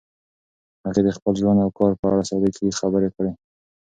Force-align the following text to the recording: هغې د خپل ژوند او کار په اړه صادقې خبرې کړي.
هغې 0.85 1.01
د 1.05 1.09
خپل 1.17 1.33
ژوند 1.41 1.59
او 1.65 1.69
کار 1.77 1.91
په 1.99 2.05
اړه 2.11 2.23
صادقې 2.29 2.77
خبرې 2.79 3.09
کړي. 3.15 3.31